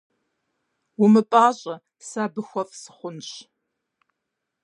Умыпӏащӏэ, 1.03 1.75
сэ 2.07 2.19
абы 2.25 2.41
хуэфӏ 2.47 2.73
сыхъунщ. 2.81 3.29